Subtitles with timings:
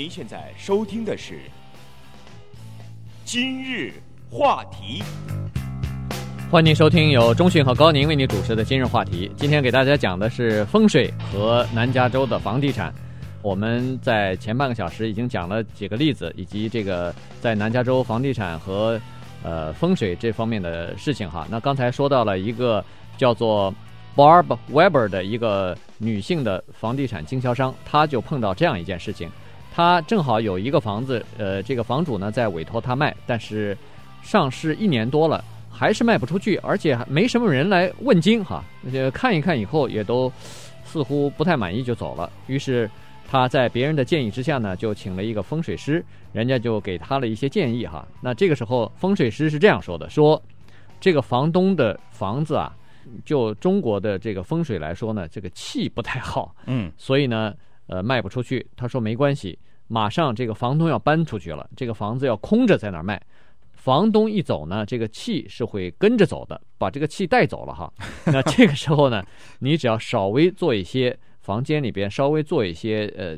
[0.00, 1.34] 您现在收听的是
[3.22, 3.92] 《今日
[4.30, 5.02] 话题》，
[6.50, 9.28] 欢迎收听由中讯和高宁为您主持的《今日话题》。
[9.36, 12.90] 今天给大家讲的是风水和南加州的房地产。
[13.42, 18.98] 我们在前半个小时已经讲了几个例子，以及这个在南加州房地产和
[19.42, 21.46] 呃风水这方面的事情哈。
[21.50, 22.82] 那刚才说到了一个
[23.18, 23.70] 叫做
[24.16, 29.30] Barb Weber 的一个女性的房地产经销商，她就碰到这样一件事情。
[29.72, 33.76] 他正好有一个房子，呃，这个房主呢在委托他卖，但是
[34.20, 38.64] 上市一年多了，还是卖不出去，而且还没什么人来问津哈。
[38.92, 40.30] 呃，看一看以后也都
[40.84, 42.30] 似乎不太满意就走了。
[42.48, 42.90] 于是
[43.28, 48.06] 他在别人的建议之下呢，就请了一个风水师，人家就给他了一些建议哈。
[48.20, 50.42] 那这个时候风水师是这样说的：说
[51.00, 52.76] 这个房东的房子啊，
[53.24, 57.54] 就中国的这个风水来说呢，这个气不太好，嗯，所以呢。
[57.92, 58.64] 呃，卖不出去。
[58.76, 59.58] 他说没关系，
[59.92, 63.20] 马上这个房东要搬出去了，这个房子要空着在那儿卖。
[63.72, 67.92] 房东一走呢，这个气是会跟着走的，把这个气带走了哈。
[68.26, 69.20] 那这个时候呢，
[69.58, 73.36] 你只要稍微做一些房间里边稍微做一些呃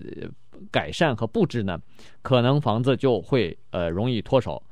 [0.70, 1.80] 改善和布置呢，
[2.20, 4.62] 可能房子就会呃容易脱手。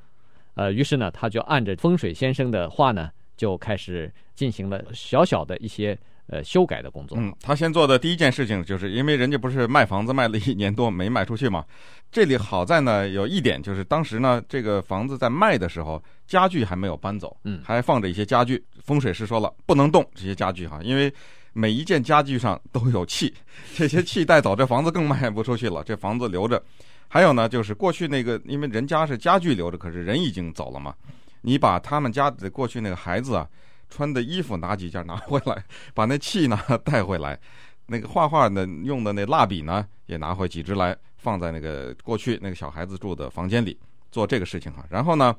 [0.56, 5.98] 呃，于是呢，他就按着风水先生的话呢，就开始进行了小小的一些。
[6.30, 7.18] 呃，修改的工作。
[7.18, 11.64] 嗯，他先做的第一件事情，就是因为人家不是卖房子卖了一年多没卖出去嘛。
[12.12, 18.64] 这里好在呢，有一点就是当时呢，这个房子在卖的时候，家具还没有搬走，嗯，还放着一些家具。
[18.84, 21.12] 风水师说了，不能动这些家具哈，因为
[21.52, 23.34] 每一件家具上都有气，
[23.74, 25.82] 这些气带走，这房子更卖不出去了。
[25.82, 26.62] 这房子留着。
[27.08, 30.94] 还有呢，就是过去那个，因为人家是家具留着，可是人已经走了嘛，
[31.40, 33.48] 你把他们家的过去那个孩子啊。
[33.90, 37.38] 穿的衣服拿几件拿回来，把那气呢带回来，
[37.86, 43.76] 那个画画的用的那蜡笔呢也拿回几支来，放在那个过去那个小孩子住的房间里
[44.10, 44.86] 做这个事情哈。
[44.88, 45.34] 然后呢，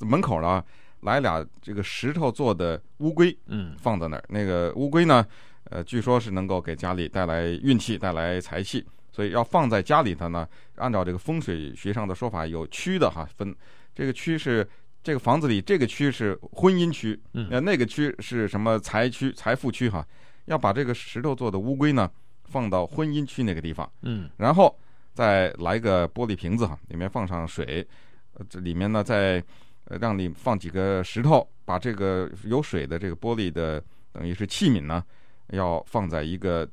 [0.00, 0.62] 门口呢
[1.00, 4.24] 来俩这个石头做的乌龟，嗯，放在那儿。
[4.28, 5.24] 那个乌龟呢，
[5.70, 10.46] 呃，据说是能够给家里带来运气、带来财气，所以要放在家里头呢。
[10.74, 13.54] 按照这个风水学上的说法，有区的哈，分
[13.94, 14.68] 这个区是。
[15.06, 17.16] 这个房子里这个区是婚姻区，
[17.48, 20.04] 呃，那个区是什么财区、财富区哈？
[20.46, 22.10] 要把这个石头做的乌龟呢
[22.46, 24.76] 放到婚姻区那个地方，嗯，然后
[25.14, 27.86] 再来个玻璃瓶子哈，里面放上水，
[28.32, 29.40] 呃，这里面呢再
[29.84, 33.80] 让你放几个石头，把这个有水的这个玻璃的
[34.10, 35.04] 等于是器皿呢，
[35.50, 36.68] 要放在一个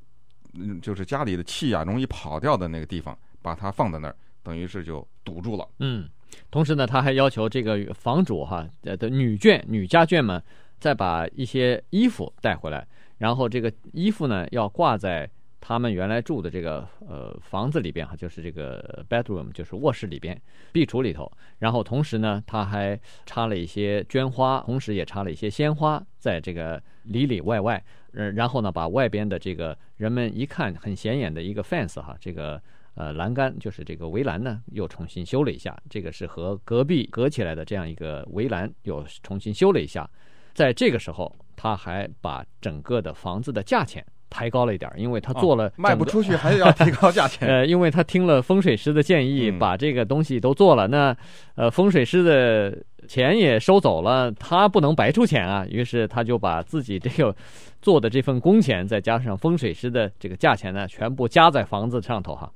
[0.55, 6.09] 嗯，就是家里的气啊容易跑掉的那个地方，把它放在那儿，等于是就堵住了，嗯。
[6.51, 10.41] 同时呢，他还要求这个房主哈呃的女眷、女家眷们
[10.79, 12.85] 再把一些衣服带回来，
[13.17, 15.29] 然后这个衣服呢要挂在
[15.59, 20.39] 他们原来住的这个呃房子里边哈，就是这个 bedroom，就是卧室里边
[20.71, 21.31] 壁橱里头。
[21.59, 27.83] 然后同时呢，他还插了一些绢花，同时也插了一些鲜花在这个里里外外。
[28.13, 32.61] 呃，然后呢，把外边的这个人们一看很显眼的一个 fence 哈，这个。
[32.95, 35.75] 呃，栏杆就是这个围栏呢，又重新修了一下。
[35.89, 40.07] 这个是和隔壁隔起来的这样一个围栏，又重新修了一下。
[40.53, 47.47] 在这个时候，他还把整个的房子的价钱抬高了一点，因为他做了、哦、卖不出去，还要提高价钱。
[47.49, 51.17] 呃，因为他听了风水师的建议，把这个东西都做了，嗯、那
[51.55, 52.77] 呃，风水师的
[53.07, 55.65] 钱也收走了，他不能白出钱啊。
[55.67, 57.35] 于是他就把自己这个
[57.81, 62.51] 做的这份工钱，再加上风水师的这个价钱呢，全部加在房子上头哈。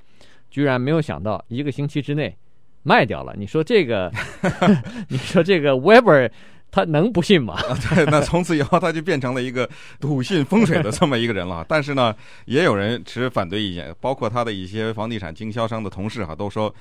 [0.49, 2.35] 居然没有想到一个星期之内
[2.83, 3.33] 卖掉了。
[3.37, 4.11] 你说这个，
[5.09, 6.29] 你说这个 Weber
[6.69, 7.57] 他能不信吗？
[7.89, 9.69] 对，那从此以后他就变成了一个
[9.99, 11.65] 笃信风水的这么一个人了。
[11.69, 12.15] 但是呢，
[12.45, 16.73] 也有人持反对意见，包括他的一些房地产经销商的同事哈，都说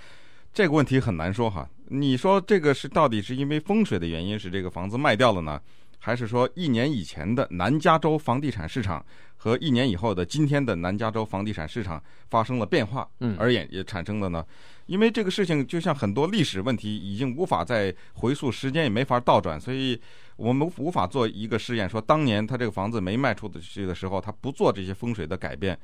[0.53, 1.69] 这个问题很难说哈。
[1.88, 5.60] 你说这个是到底是因为风水的原因使这个房子卖掉了呢？
[6.06, 9.04] 还是说一年以前的南加州房地产市场
[9.38, 12.00] 和一年以后的今天的南加州房地产市场
[12.30, 14.47] 发生了变化，嗯，而也也产生了呢？
[14.86, 20.00] 因为这个事情就像很多历史问题，已经无法再回溯，时间也没法倒转，所以
[20.36, 25.76] 我们无法做一个试验，说当年他这个房子没卖出去的时候，他不做这些风水的改变，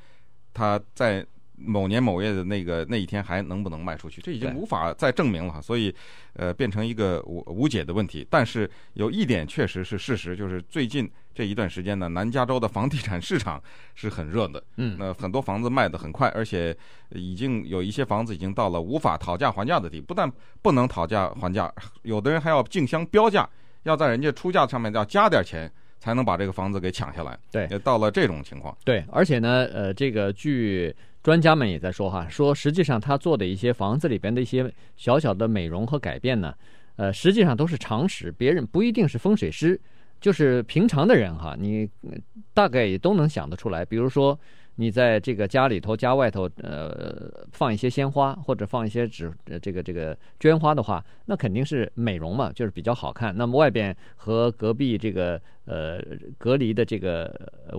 [0.53, 1.25] 他在。
[1.55, 4.21] 某年某月的那个那一天还能不能卖出去？
[4.21, 5.93] 这已经无法再证明了，所以，
[6.33, 8.25] 呃，变成一个无无解的问题。
[8.29, 13.61] 但是有一点确实是事实，就是最近这一段时间呢，南加州的房地产市场
[13.93, 14.63] 是很热的。
[14.77, 16.75] 嗯，那很多房子卖得很快，而且
[17.09, 20.07] 已经有一些房子已经到了无法讨价还价的地步。
[20.07, 21.71] 不但不能讨价还价，
[22.01, 23.47] 有的人还要竞相标价，
[23.83, 25.71] 要在人家出价上面要加点钱。
[26.03, 27.39] 才能把这个房子给抢下来。
[27.49, 28.77] 对，也到了这种情况。
[28.83, 36.53] 对，而且呢，呃，这个据专家们也在说哈，说实际上他做的一些房子里边的一些小小的美容和改变呢，
[36.97, 39.79] 呃，实际上都是常识，别人不一定是风水师，
[40.19, 41.89] 就是平常的人哈，你
[42.53, 43.85] 大概也都能想得出来。
[43.85, 44.37] 比如说。
[44.75, 49.31] 你在这个家里头、家外头，呃，放一些鲜花或者放一些纸，
[49.61, 53.35] 这个这个绢花的话，那肯定是美容嘛，就是比较好看。
[53.37, 56.01] 那么外边和隔壁这个呃
[56.37, 57.31] 隔离的这个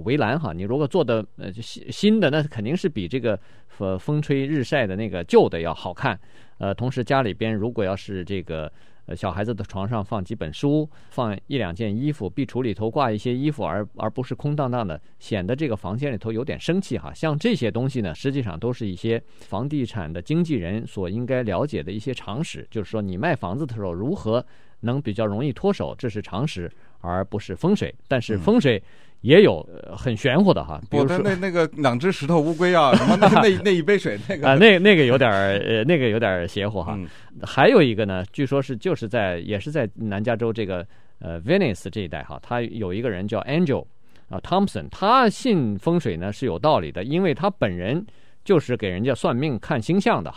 [0.04, 3.38] 围栏哈，你如果做的呃新新的，那肯定是比这个
[3.68, 6.18] 风风吹日晒的那个旧的要好看。
[6.58, 8.70] 呃，同时家里边如果要是这个。
[9.06, 17.12] 呃，小孩子的床上放几本书，放一两件衣服，壁橱里头挂一些衣服，而而不是空荡荡的，显得这个房间里头有点生气哈。
[17.12, 24.44] 像这些东西呢，实际上都是一些房地产的经纪人所应该了解的一些常识，就是说你卖房子的时候如何
[24.80, 27.94] 能比较容易脱手，这是常识，而不是风水。
[28.08, 28.82] 但是风水。
[29.24, 29.66] 嗯也有
[29.96, 36.94] 很玄乎的哈，比如说那那个两只石头乌龟啊，什么那那那一杯水那个啊，那那个有点呃，那个有点邪乎哈。
[36.98, 37.08] 嗯、
[37.42, 40.86] 还有一个呢，据说是就是在也是在南加州这个
[41.20, 43.86] 呃 Venice 这一带哈，他有一个人叫 Angel
[44.28, 48.04] 啊 Thompson，他信风水呢是有道理的，因为他本人
[48.44, 50.32] 就是给人家算命看星象的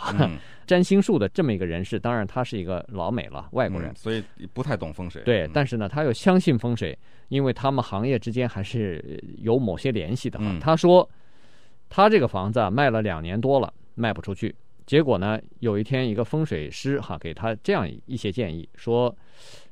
[0.66, 4.22] 占星术的这么一个人士，当然他是一个老美了，外国人，嗯，所以
[4.52, 5.22] 不太懂风水。
[5.22, 10.38] 对，嗯、但是呢，他又相信风水，因为他们行业之间还是有某些联系的。
[10.42, 11.08] 嗯、他说，
[11.88, 14.54] 他这个房子啊卖了两年多了，卖不出去。
[14.84, 19.14] 结果呢，有一天一个风水师哈给他这样一些建议，说，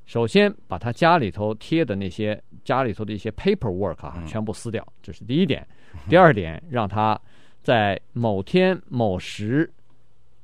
[0.04, 5.66] 首先把他家里头贴的那些家里头的一些 paperwork 啊、嗯、全部撕掉，这是第一点。
[6.08, 7.18] 第二点，让他
[7.66, 9.68] 在某天某时。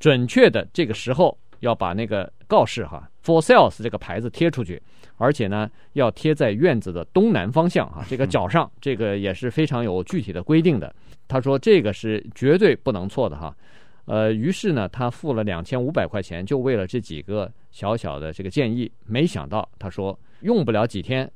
[0.00, 4.82] 准确的这个时候要把那个告示哈，for sales 这个牌子贴出去，
[5.16, 10.92] 而且呢要贴在院子的东南方向啊， 这个角上，这个也是非常有具体的规定的。
[11.28, 13.56] 他说这个是绝对不能错的哈。
[14.06, 18.90] 呃，于是呢他付了两千五百块钱，就为了这几个小小的这个建议。
[19.06, 21.30] 没想到他说用不了几天，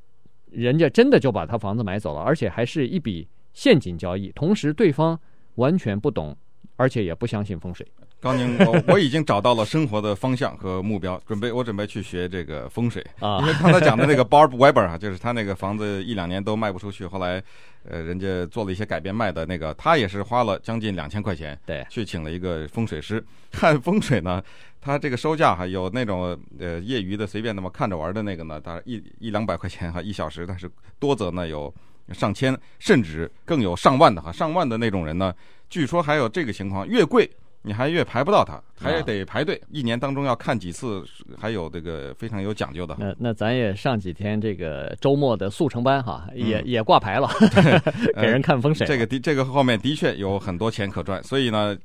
[0.50, 4.32] 人家真的就把他房子买走了，而且还是一笔现金交易。
[4.32, 5.16] 同时对方
[5.56, 6.36] 完全不懂，
[6.76, 7.86] 而且也不相信风水。
[8.18, 13.38] 高宁，我 我已经找到了生活的方向和目标，准备我准备去学这个风水啊。
[13.40, 17.42] 因为刚才讲的那个 Barb Weber 啊，就是他那个房子一两年都卖不出去，后来
[17.84, 24.42] 呃人家做了一些改变卖的那个，他也是花了将近两千块钱，对，去请了一个风水师看 风水呢。
[24.80, 30.70] 他这个收价哈，有那种呃业余的随便那么看着玩的那个呢，大概一一两百块钱哈一小时，但是
[31.00, 31.72] 多则呢有
[32.12, 35.34] 上千，甚至更有上万的哈，上万的那种人呢，
[35.68, 37.30] 据说还有这个情况，越贵。
[37.62, 39.60] 你还越排不到他，还得排队。
[39.72, 41.02] 一年当中要看几次，
[41.36, 42.96] 还有这个非常有讲究的。
[42.96, 47.28] 那那咱也上几天这个周末的速成班哈，也也挂牌了，
[48.14, 48.86] 给人看风水。
[48.86, 51.76] 这个的这个后面的确有很多钱可赚，所以呢，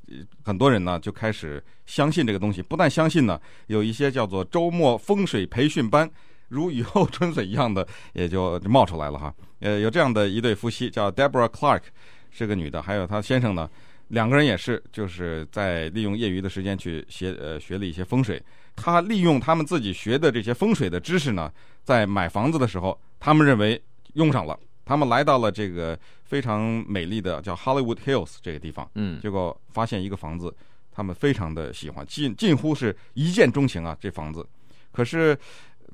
[0.44, 2.62] 很多人呢就开始相信这个东西。
[2.62, 6.08] 不但相信呢，有一些叫做周末风水培训班，
[6.52, 9.34] 如雨后春笋一样的也就冒出来了哈。
[9.62, 11.82] 呃，有这样的一对夫妻，叫 Deborah Clark，
[12.30, 13.70] 是个女的，还有她先生呢。
[14.10, 18.44] 两个人也是，就是在利用业余的时间去学呃学了一些风水。
[18.76, 21.50] 他利用他们自己学的这些风水的知识呢，
[21.84, 23.82] 在买房子的时候，他们认为
[24.16, 24.60] 用上了。
[24.84, 30.54] 他们来到了这个非常美丽的叫 Hollywood Hills 这个地方，嗯，结果发现一个房子，
[30.92, 34.46] 他们非常的喜欢，近近乎是一见钟情啊，这房子。
[34.92, 35.38] 可是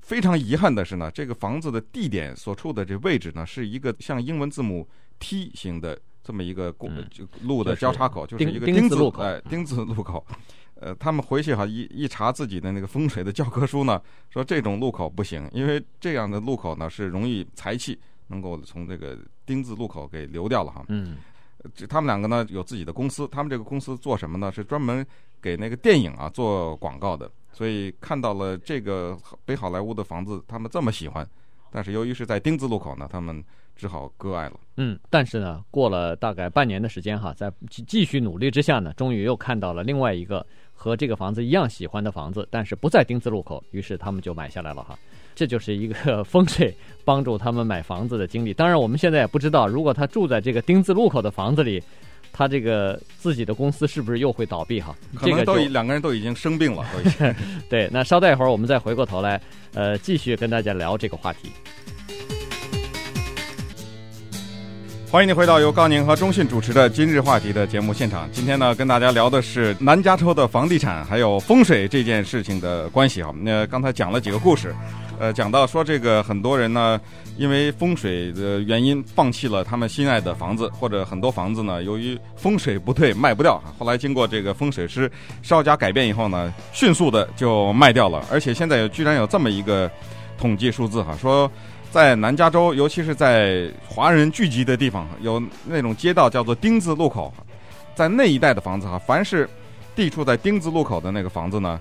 [0.01, 4.87] 非常遗憾的是呢，这个房子的地点所处的这位置呢，是一个像英文字母
[5.19, 5.99] T 型的。
[6.23, 10.27] 这么一个公就路的交叉口，就是一个丁字路口，哎，丁字路口。
[10.75, 20.83] 呃，他们回去哈一一查自己的那个风水的教科书呢，说这种路口不行，因为这样的路口呢是容易财气能够从这个丁字路口给流掉了哈。
[20.89, 21.15] 嗯，
[21.73, 24.51] 这他们两个呢有自己的公司，他们这个公司做什么呢？
[24.51, 25.05] 是专门
[25.41, 31.27] 给那个电影啊做广告的，所以看到了这个北好莱坞的房子，他们这么喜欢，
[31.71, 33.43] 但是由于是在丁字路口呢，他们。
[33.79, 34.59] 只好割爱了。
[34.77, 44.97] 嗯，但是呢，过了大概半年的时间哈，在继继续努力之下呢，终于又看到了另外一个和这个房子一样喜欢的房子，但是不在丁字路口，于是他们就买下来了哈。
[45.35, 48.51] 这就是一个风水帮助他们买房子的经历。
[48.51, 51.79] 当然，我们现在也不知道，如果他住在这个丁字路口的房子里，
[52.37, 54.95] 他这个自己的公司是不是又会倒闭哈？
[55.15, 57.35] 可能都两个人都已经生病了， 都已经。
[57.67, 59.41] 对，那稍待一会儿，我们再回过头来，
[59.73, 61.49] 呃，继续跟大家聊这个话题。
[65.09, 68.29] 欢迎你回到由高宁和中信主持的今日话题的节目现场。
[68.31, 73.33] 今天呢，跟大家聊的是南加州的房地产还有风水这件事情的关系哈。
[73.41, 74.75] 那刚才讲了几个故事，
[75.17, 76.99] 呃，讲到说这个很多人呢，
[77.37, 83.61] 因为风水的原因放弃了他们心爱的房子，或者很多房子呢，由于风水不对卖不掉。
[83.77, 85.09] 后来经过这个风水师
[85.43, 88.25] 稍加改变以后呢，迅速的就卖掉了。
[88.31, 89.89] 而且现在居然有这么一个
[90.37, 91.49] 统计数字哈，说
[91.91, 97.31] 在南加州，尤其是在华人聚集的地方，有那种街道叫做丁字路口，
[97.93, 99.47] 在那一带的房子哈，凡是
[99.95, 101.79] 地处在丁字路口的那个房子呢，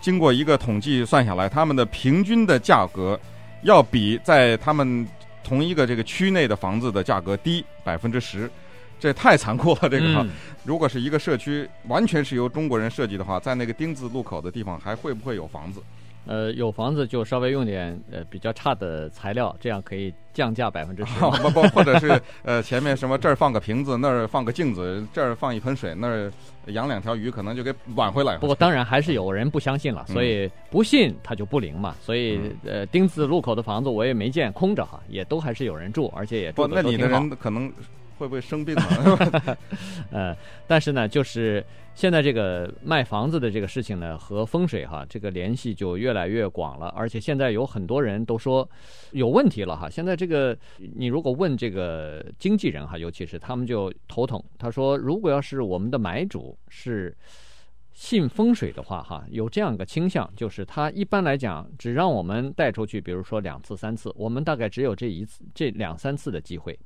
[0.00, 3.18] 经过一个统计算下来，他们的平均的价格。
[3.64, 5.06] 要比在他们
[5.42, 8.48] 同一个这个区内的房子的价格低百分之十，
[8.98, 9.88] 这太残酷了。
[9.88, 10.30] 这个，嗯、
[10.64, 15.80] 如果是一个社区完全是由中国人设计的话，在那个丁字路口的地方还会不会有房子？
[16.26, 21.20] 呃，有房子就稍微用点呃比较差的材料，这样可以降价 百分之十。
[21.20, 26.32] 不不，或者是呃前面什么这儿放个瓶子，那儿放个镜子，这儿放一盆水，那儿
[26.68, 28.38] 养两条鱼，可能就给挽回来。
[28.38, 31.94] 不过当然还是有人不相信了，所以不信他就不灵嘛。
[32.00, 37.70] 所以呃丁字路口的房子我也没见空着哈，也都还是有人住，而且也住那你的人可能。
[38.18, 39.56] 会不会生病呢？
[40.10, 46.88] 呃，但是呢，就是现在这个卖房子的这个事情呢，和风水哈这个联系就越来越广了。
[46.88, 48.68] 而且现在有很多人都说
[49.12, 49.88] 有问题了哈。
[49.88, 54.42] 现在这个你如果问这个经纪人哈，尤其是他们就头疼。
[54.58, 57.16] 他说，如果要是我们的买主是
[57.92, 66.78] 信风水的话哈，有这样一个倾向，就是他一般来讲只让我们带出去，比如说两次三次，我们大概只有这一次、这两三次的机会。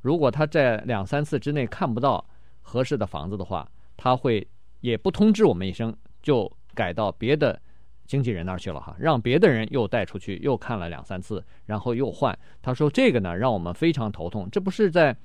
[0.00, 2.24] 如果他在两三次之内看不到
[2.60, 4.46] 合适的房子的话，他会
[4.80, 7.60] 也不通知我们一声，就改到别的
[8.06, 12.38] 经纪人那儿去了哈，让别的人又带出去，又看了两三次，然后又换。
[12.62, 15.16] 他说这个呢，让我们非常头痛，这不是在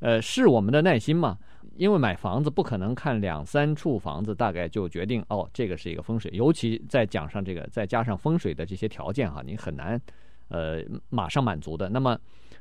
[0.00, 1.38] 呃试我们的耐心吗？
[1.76, 10.00] 因为买房子不可能看两三处房子，大概就决定哦，这个是一个风水，尤其再讲上这个，再加上风水的这些条件哈，你很难
[10.48, 11.88] 呃马上满足的。
[11.88, 12.18] 那么。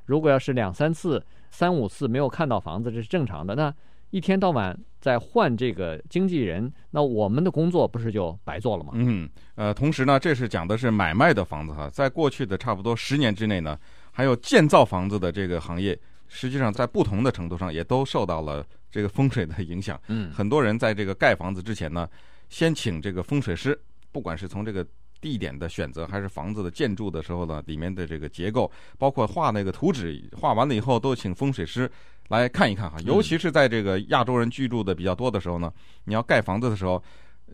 [0.08, 3.54] 如果要是两三次、三五次没有看到房子，这是正常的。
[3.54, 3.72] 那
[4.10, 8.94] 一天到晚在换这个经纪人，那我们的工作不是就白做了吗？
[8.96, 13.78] 嗯，呃，同时呢，这是讲的是买卖的房子哈，在过去的差不多十年之内呢，
[14.12, 15.96] 还有建造房子的这个行业，
[16.28, 20.00] 实际上在不同的程度上也都受到了这个风水的影响。
[20.08, 22.10] 嗯，很多人在这个盖房子之前呢，
[22.50, 23.78] 先请这个风水师，
[24.12, 24.88] 不管是从这个。
[25.20, 31.90] 地点的选择还是房子的建筑的时候呢，里面的这个结构，包括画那个图纸，画完了以后都请风水师
[32.30, 32.98] 来看一看哈。
[33.06, 35.72] 尤其是在这个亚洲人居住的比较多的时候呢，
[36.06, 37.02] 你要盖房子的时候，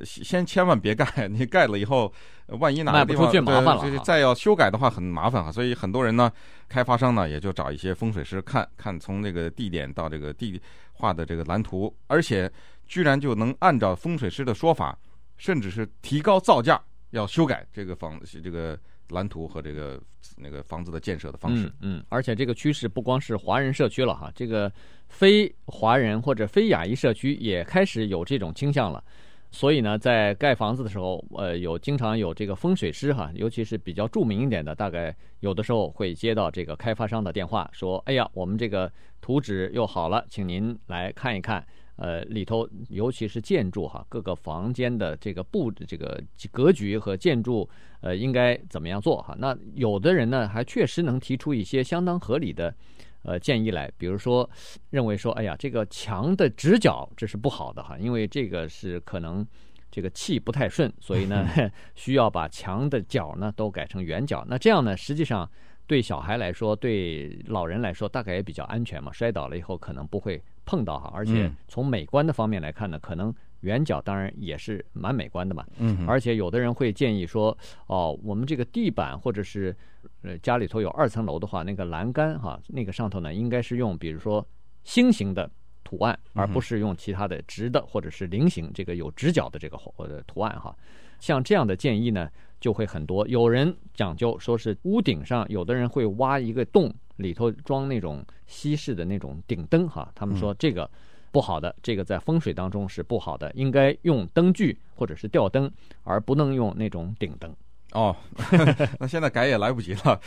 [0.04, 2.12] 先千万别盖，你盖了以后，
[2.48, 5.52] 万一哪个地方麻烦了，再要修改的话很麻烦哈。
[5.52, 6.32] 所以很多人呢，
[6.68, 10.60] 开发商呢也就找一些风水师看看，从那个地点到这个地
[10.94, 12.52] 画的这个蓝图，而且
[12.88, 14.98] 居然就能按照风水师的说法，
[15.38, 16.82] 甚至是提高造价。
[17.14, 18.78] 要修改这个房这个
[19.10, 20.02] 蓝图和这个
[20.36, 21.68] 那个房子的建设的方式。
[21.82, 24.72] 嗯，嗯，而且这个趋势不光是华人社区了哈，这个
[25.08, 29.04] 非华人或者非亚裔社区也开始有这种倾向了。
[29.52, 38.92] 所以呢，在盖房子的时候，呃，有经常有这个风水师哈，尤其是比较著名一点的，大概有的时候会接到这个开发商的电话，说：“哎呀，我们这个
[39.22, 41.64] 图纸又好了，请您来看一看。”
[41.96, 46.20] 呃，里头尤其是建筑哈，各个房间的这个布的这个
[46.52, 47.70] 格局和建筑，
[48.02, 49.36] 呃，应该怎么样做哈？
[49.38, 52.74] 那有的人呢，还确实能提出一些相当合理的
[53.22, 54.50] 呃建议来，比如说
[54.90, 59.46] 认为说，哎呀，这个墙的直角这是不好的哈，因为这个是可能
[59.92, 61.48] 这个气不太顺，所以呢，
[61.94, 64.44] 需要把墙的角呢都改成圆角。
[64.50, 65.48] 那这样呢，实际上
[65.86, 70.42] 对小孩来说，对老人来说，大概也比较安全嘛，摔倒了以后可能不会。
[70.66, 75.66] 碰到哈，而且从美观的方面来看呢，可能圆角当然也是蛮美观的嘛。
[75.78, 79.76] 嗯，而且有的人会建议说，哦，我们这个地板或者是
[80.22, 84.46] 呃家里头有二层楼的话，那个栏杆哈，那个上头呢应该是用比如说
[84.84, 85.50] 星形的
[85.84, 90.76] 图案，而不是用其他的直的或者是菱形这个有直角的这个呃图案哈。
[91.20, 92.30] 像这样的建议呢
[92.60, 93.28] 就会很多。
[93.28, 96.94] 有人讲究说是屋顶上，有的人会挖一个洞。
[97.18, 100.90] 里头装那种西式的那种顶灯哈，他们说这个
[101.32, 105.72] 不好的，这个在风水当中是不好的，应该用灯具或者是吊灯，
[106.04, 107.56] 而不能用那种顶灯。
[107.94, 108.16] 哦，
[109.00, 110.20] 那现在改也来不及了。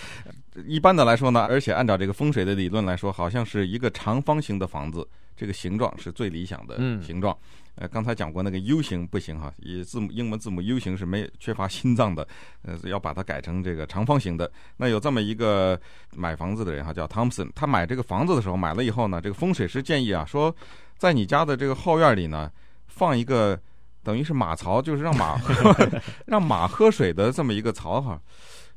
[0.67, 5.07] 一般的来说呢，而且按照这个风水的理论来说，好像是一个长方形的房子，
[5.37, 7.37] 这个形状是最理想的形状。
[7.75, 12.27] 呃，刚才讲过那个 U 型不行哈，以字母英文字母 U 型是没缺乏心脏的，
[12.63, 14.51] 呃，要把它改成这个长方形的。
[14.79, 15.79] 那有这么一个
[16.15, 20.55] 买房子的人哈，叫 Thompson，他买这个房子的时候买了以后呢，这个风水师建议啊，说
[20.97, 22.51] 在你家的这个后院里呢，
[22.87, 23.61] 放一个
[24.07, 25.75] 等于是马槽，就是让马喝
[26.27, 28.21] 让马喝水的这么一个槽哈。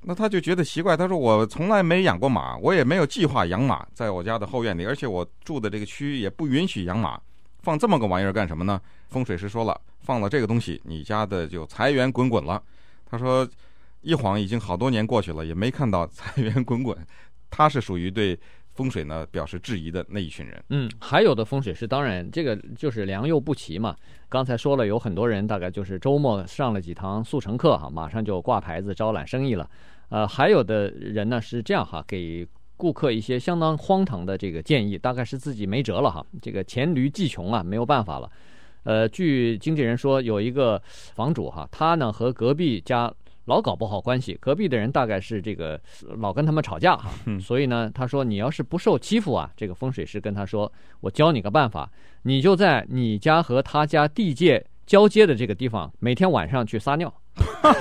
[0.01, 7.21] 那他就觉得奇怪，他说我从来没养过马，我也没有计划养马，在我家的后院里，而且我住的这个区域也不允许养马，
[7.61, 8.81] 放这么个玩意儿干什么呢？
[9.09, 12.59] 风水师说了，放了这个东西，你家的就财源滚滚了。
[13.05, 13.47] 他说
[14.01, 16.97] 一晃已经好多年过去了，也没看到财源滚滚。
[17.51, 18.39] 他是属于对
[18.79, 20.63] 风水呢表示质疑的那一群人。
[20.69, 23.93] 嗯，还有的风水师，当然这个就是良莠不齐嘛。
[24.29, 29.69] 刚才说了，有很多人大概就是周末上了几堂速成课哈，马上就挂牌子招揽生意了。
[30.07, 38.31] 呃，还有的人呢是这样哈，给顾客一些相当荒唐的这个建议，大概是自己没辙了哈，这个黔驴技穷啊，没有办法了。
[38.83, 40.81] 呃，据经纪人说，有一个
[41.15, 43.13] 房主哈，他呢和隔壁家。
[43.45, 45.79] 老搞不好关系，隔壁的人大概是这个
[46.19, 51.89] 老跟他们吵架哈，所以呢，他说你要是不受欺负啊，这个风水师跟他说，我教你个办法，
[52.23, 57.13] 你就在你家和他家地界交接的这个地方，每天晚上去撒尿，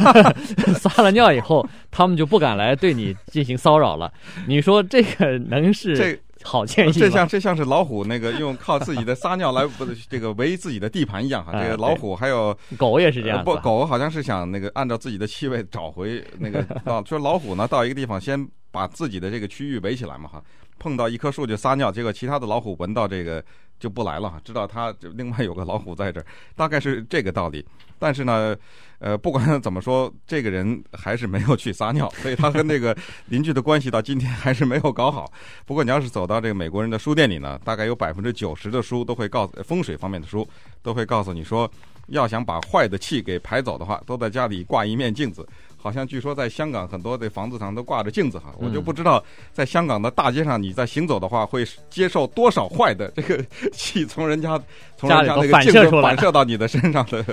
[0.78, 4.12] 撒了尿以后，他们就不敢来对你进行骚扰了。
[4.46, 6.22] 你说这个能是？
[6.42, 11.52] 好建议，这像这像是老虎那个用靠自己的撒尿来不这个围自己的地盘一样哈。
[11.52, 20.42] 这个老虎还有狗也是这样，不狗好像是想那个按照自己的气味找回那个 啊，说老虎呢到一个地方先把自己的这个区域围起来嘛哈，
[20.78, 23.42] 碰到一棵树就撒尿，结果其他的老虎闻到这个
[23.80, 27.64] 就不来了哈，知道它就另外有个老虎在这儿，大概是这个道理。
[27.98, 28.56] 但是呢，
[28.98, 35.30] 呃，不管怎么说，这个人还是没有去撒尿， 所以他跟那个邻居的关系到今天还是没有搞好。
[35.66, 40.48] 不过你要是走到这个美国人的书店里呢，大概有百分之九十的书都会告诉风水方面的书，
[40.82, 41.70] 都会告诉你说，
[42.08, 45.46] 要想把坏的气给排走的话，都在家里挂一面镜子。
[45.80, 53.40] 好像据说在香港很多的房子上都挂着镜子哈，我就不知道在香港的大街上你在行走的话会接受多少坏的这个
[53.70, 54.60] 气从人家
[54.98, 57.24] 从人家那个镜子反射到你的身上的，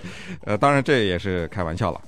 [0.45, 1.99] 呃，当然这也是开玩笑了。